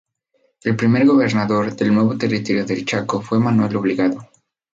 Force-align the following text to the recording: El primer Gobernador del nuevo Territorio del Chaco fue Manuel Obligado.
El 0.63 0.75
primer 0.75 1.05
Gobernador 1.05 1.75
del 1.75 1.93
nuevo 1.93 2.17
Territorio 2.17 2.65
del 2.65 2.83
Chaco 2.85 3.21
fue 3.21 3.37
Manuel 3.39 3.75
Obligado. 3.75 4.27